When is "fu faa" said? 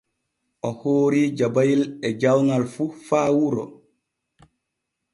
2.73-3.29